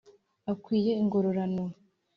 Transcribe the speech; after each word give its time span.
Akwiye 0.51 0.91
ingororano. 1.01 1.63